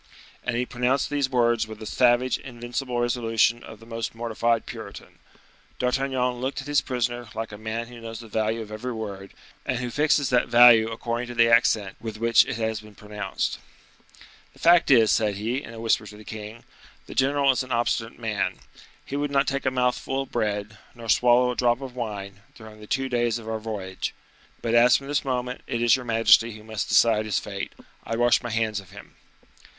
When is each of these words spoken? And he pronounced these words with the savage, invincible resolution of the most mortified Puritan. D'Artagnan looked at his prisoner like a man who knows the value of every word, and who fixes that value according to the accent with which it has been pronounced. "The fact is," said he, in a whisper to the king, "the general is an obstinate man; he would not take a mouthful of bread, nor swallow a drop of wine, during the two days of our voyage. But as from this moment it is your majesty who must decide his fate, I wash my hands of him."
And 0.43 0.55
he 0.55 0.65
pronounced 0.65 1.11
these 1.11 1.29
words 1.29 1.67
with 1.67 1.77
the 1.77 1.85
savage, 1.85 2.39
invincible 2.39 2.99
resolution 2.99 3.63
of 3.63 3.79
the 3.79 3.85
most 3.85 4.15
mortified 4.15 4.65
Puritan. 4.65 5.19
D'Artagnan 5.77 6.41
looked 6.41 6.59
at 6.59 6.65
his 6.67 6.81
prisoner 6.81 7.29
like 7.35 7.51
a 7.51 7.55
man 7.59 7.85
who 7.85 8.01
knows 8.01 8.19
the 8.19 8.27
value 8.27 8.61
of 8.61 8.71
every 8.71 8.93
word, 8.93 9.35
and 9.63 9.77
who 9.77 9.91
fixes 9.91 10.31
that 10.31 10.47
value 10.47 10.89
according 10.89 11.27
to 11.27 11.35
the 11.35 11.47
accent 11.51 11.97
with 12.01 12.17
which 12.17 12.45
it 12.45 12.55
has 12.55 12.81
been 12.81 12.95
pronounced. 12.95 13.59
"The 14.53 14.57
fact 14.57 14.89
is," 14.89 15.11
said 15.11 15.35
he, 15.35 15.61
in 15.61 15.71
a 15.71 15.79
whisper 15.79 16.07
to 16.07 16.17
the 16.17 16.23
king, 16.25 16.63
"the 17.05 17.13
general 17.13 17.51
is 17.51 17.61
an 17.61 17.71
obstinate 17.71 18.17
man; 18.17 18.55
he 19.05 19.15
would 19.15 19.29
not 19.29 19.45
take 19.47 19.67
a 19.67 19.69
mouthful 19.69 20.23
of 20.23 20.31
bread, 20.31 20.79
nor 20.95 21.09
swallow 21.09 21.51
a 21.51 21.55
drop 21.55 21.79
of 21.79 21.95
wine, 21.95 22.41
during 22.55 22.79
the 22.79 22.87
two 22.87 23.07
days 23.07 23.37
of 23.37 23.47
our 23.47 23.59
voyage. 23.59 24.15
But 24.63 24.73
as 24.73 24.97
from 24.97 25.05
this 25.05 25.23
moment 25.23 25.61
it 25.67 25.79
is 25.79 25.95
your 25.95 26.05
majesty 26.05 26.53
who 26.53 26.63
must 26.63 26.89
decide 26.89 27.25
his 27.25 27.37
fate, 27.37 27.73
I 28.03 28.15
wash 28.15 28.41
my 28.41 28.49
hands 28.49 28.79
of 28.79 28.89
him." 28.89 29.15